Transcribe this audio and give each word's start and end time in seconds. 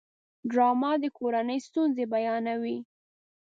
ډرامه 0.51 0.91
د 1.03 1.05
کورنۍ 1.17 1.59
ستونزې 1.67 2.03
بیانوي 2.13 2.77